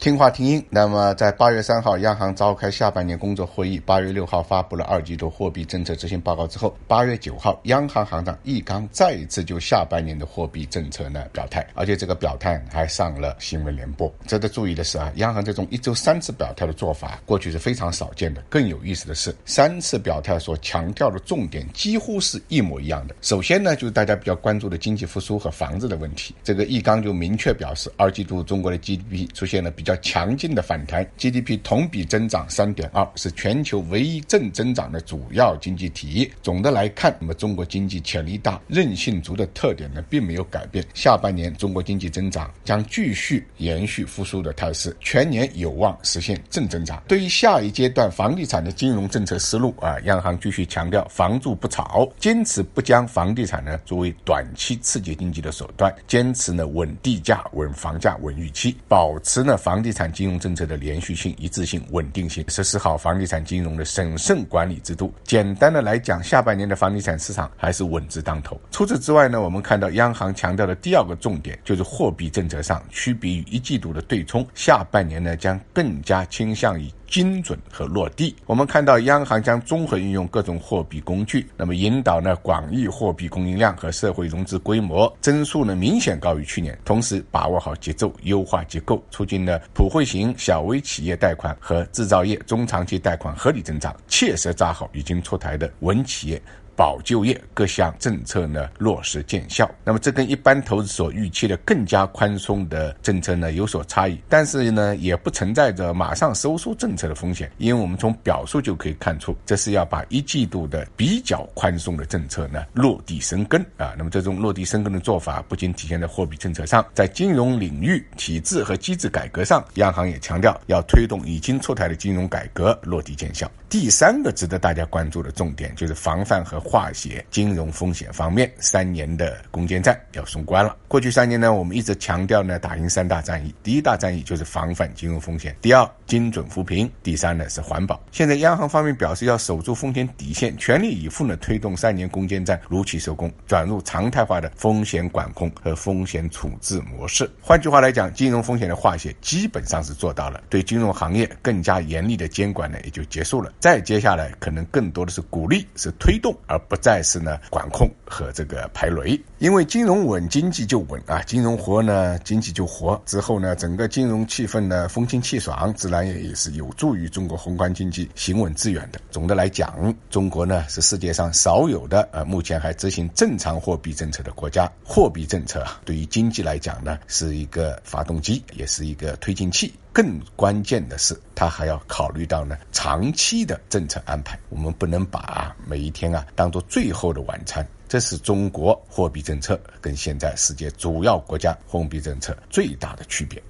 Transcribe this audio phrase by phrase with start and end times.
[0.00, 0.64] 听话听音。
[0.70, 14.10] 那么，在八月三号，央行召开下半年工作会议，八月六号发布了二季度货币政策执行报告之后，八月九号，央行行长易纲再一次就下半年的货币政策呢表态，而且这个表态还上了新闻联播。
[14.26, 18.42] 值得注意的是啊，央行这种一周三次表态的做法，过去是非常少见的。
[18.48, 23.14] 更有意思的是，三次表态所强调的重点几乎是一模一样的。
[23.20, 29.89] 首先呢，就是大家比较关注的经济复苏和房子的问题，这个易纲就明确表示，二季度中国的 GDP 出现了比较。
[29.98, 36.30] 强劲的反弹，GDP 同比增长三点二，是全球唯一正增长的主要经济体。
[36.42, 40.84] 总的来看，那么中国经济潜力大、韧性足的特点呢，并没有改变。
[40.94, 47.02] 下半年中国经济增长将继续延续复苏的态势，全年有望实现正增长。
[47.08, 59.79] 对于下一阶段房地产的金融政策思路啊，央行继续强调房住不炒，坚持不将房地产呢作为短期刺激经济的手段，坚持呢稳地价、稳房价、稳预期，保持呢房。
[59.80, 65.10] 房地产金融政策的连续性、一致性、稳定性，实施好房地产金融的审慎管理制度。
[65.24, 68.60] 简单的来讲，下半年的房地产市场还是稳字当头。
[68.70, 76.92] 除此之外呢，我们看到央行强调的第二个重点就是货币政策上区别于一季度的对冲，下半年呢将更加倾向于。
[77.10, 96.40] 精准和落地，我们看到央行将综合运用各种货币工具，那么引导呢广义货币供应量和社会融资规模增速呢明显高于去年，同时把握好节奏，优化结构，促进呢普惠型小微企业贷款和制造业中长期贷款合理增长，切实抓好已经出台的稳企业。
[96.80, 113.92] 保就业各项政策呢落实见效，那么这跟一般投资所预期的更加宽松的政策呢有所差异，但是呢也不存在着马上收缩政策的风险，因为我们从表述就可以看出，这是要把一季度的比较宽松的政策呢落地生根啊。
[113.98, 123.46] 那么这种落地生根的做法，不仅体现在货币政策上，在金融领域体制和机制改革上，央行也强调要推动已经出台的金融改革落地见效。
[123.70, 130.76] 第三个值得大家关注的重点就是防范和化解金融风险方面，三年的攻坚战要送关了。
[130.88, 133.54] 过去三年呢，我们一直强调呢，打赢三大战役。
[133.62, 138.02] 第一大战役就是防范金融风险，第二精准扶贫，第三呢是环保。
[138.10, 147.30] 现在央行方面表示要守住风险底线，全力以赴呢推动三年攻坚战如期收工，转入常态化的风险管控和风险处置模式。
[147.40, 153.52] 换句话来讲，金融风险的化解基本上是做到了，对金融行业更加严厉的监管呢也就结束了。
[153.60, 157.90] 再接下来可能更多的是鼓励，是推动，而不再是呢管控。
[158.10, 159.18] 和这个排雷。
[159.38, 163.00] 因为金融稳，经济就稳啊；金融活呢，经济就活。
[163.06, 169.00] 之后呢，整个金融气氛呢风清气爽，自然也也是有助于中国宏观经济行稳致远的。
[169.10, 174.70] 总的来讲，中国呢是世界上少有的呃目前还执行正常货币政策的国家。
[174.84, 179.72] 货币政策啊，对于经济来讲呢，是一个发动机，也是一个推进器。
[179.92, 184.38] 更关键的是，他还要考虑到呢长期的政策安排。
[184.48, 187.66] 我们不能把每一天啊当做最后的晚餐。
[187.90, 193.42] 这是中国货币政策跟现在世界主要国家货币政策最大的区别。